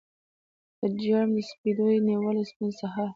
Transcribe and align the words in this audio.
په 0.77 0.85
جرم 0.99 1.29
د 1.35 1.39
سپېدو 1.49 1.85
یې 1.93 1.99
دي 2.01 2.05
نیولي 2.07 2.43
سپین 2.51 2.69
سهار 2.79 3.09